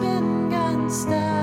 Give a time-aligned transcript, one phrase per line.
[0.00, 1.39] bin ganz dein.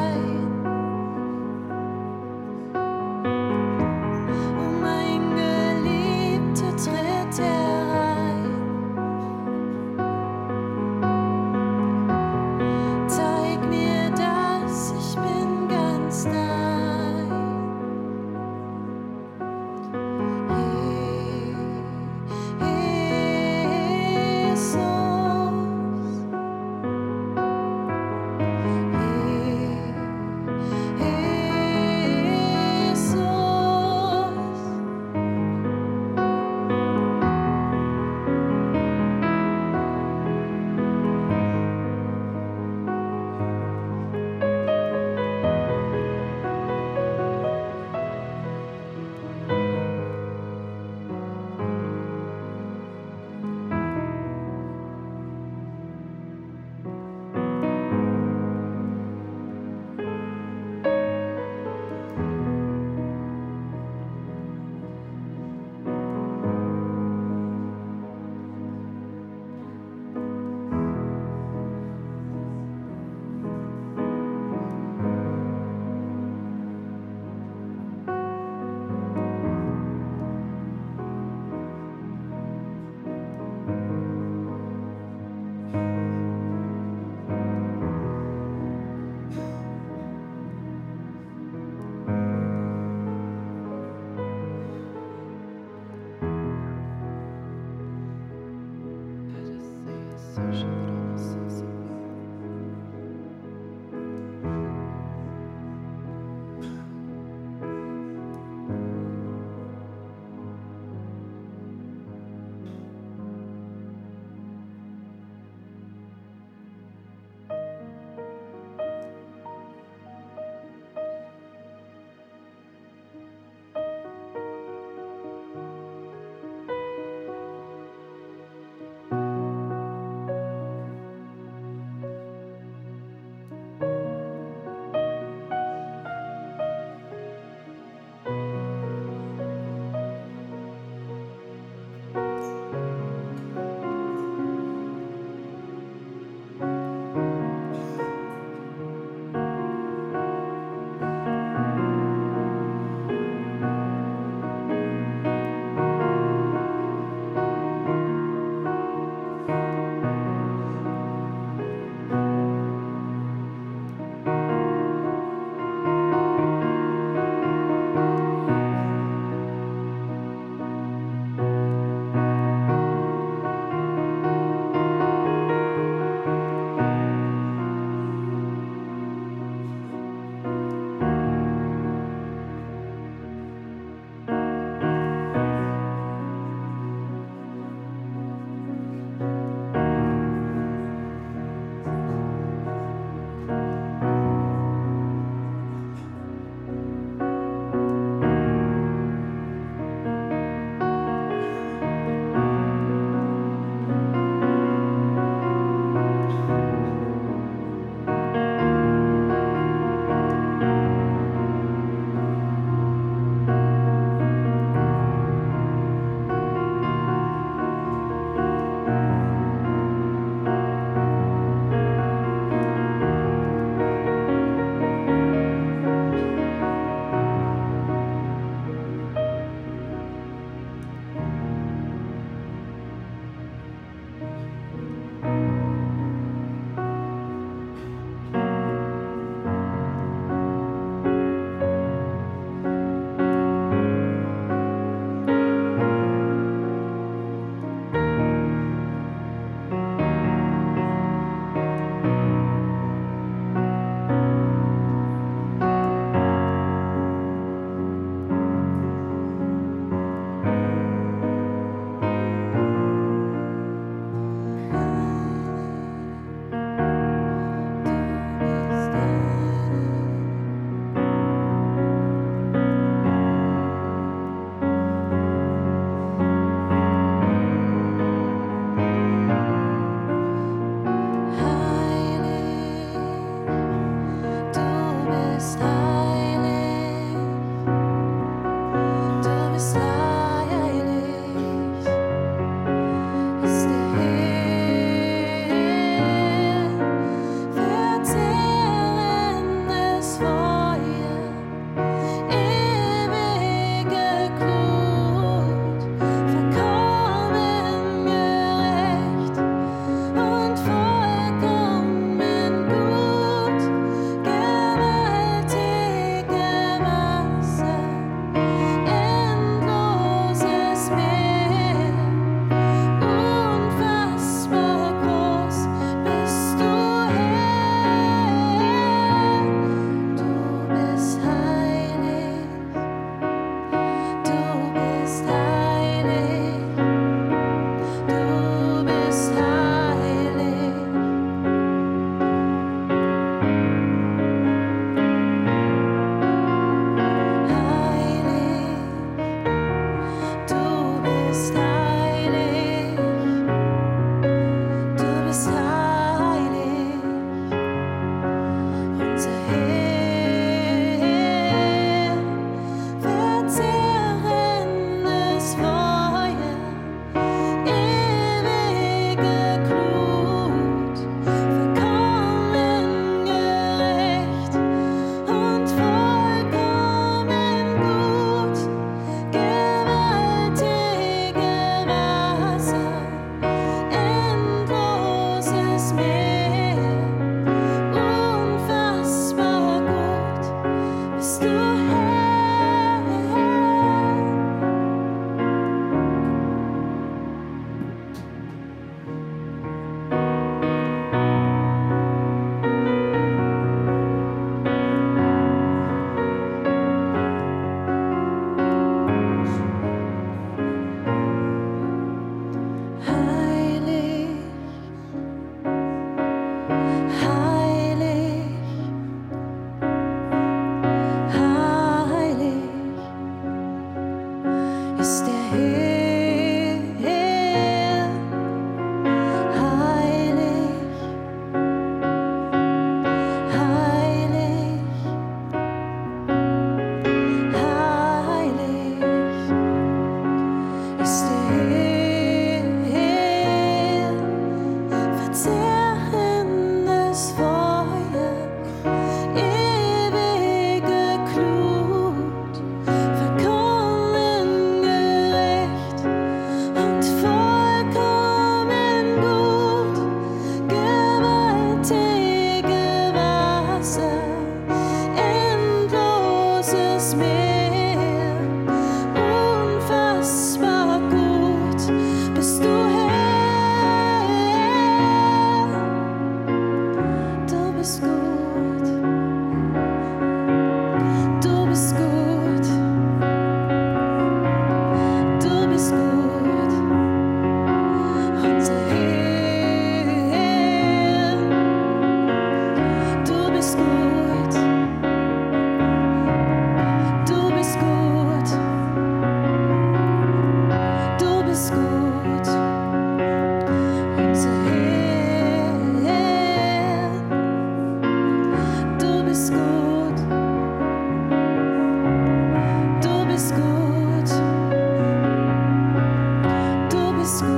[517.28, 517.57] school.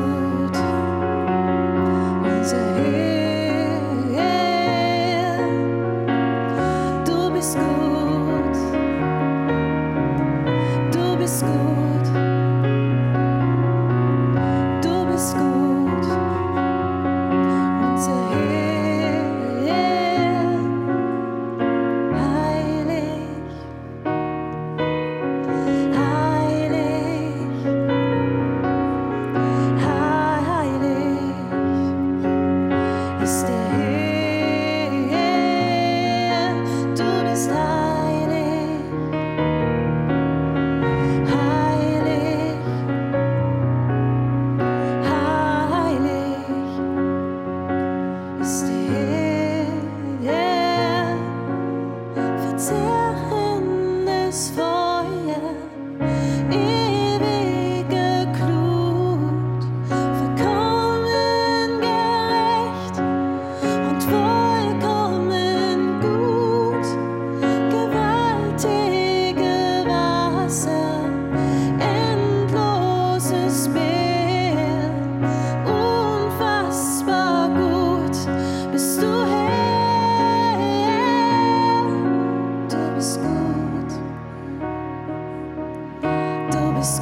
[86.52, 87.00] то без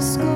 [0.00, 0.29] school.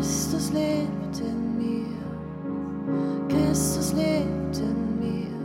[0.00, 1.84] Christus lebt in mir.
[3.28, 5.39] Christus lebt in mir.